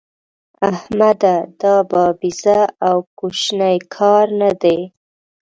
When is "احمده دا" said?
0.71-1.75